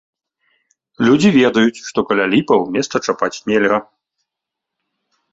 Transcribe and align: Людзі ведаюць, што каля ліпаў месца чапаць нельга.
Людзі 1.07 1.29
ведаюць, 1.35 1.83
што 1.89 1.99
каля 2.11 2.25
ліпаў 2.33 2.59
месца 2.77 2.95
чапаць 3.07 3.41
нельга. 3.51 3.79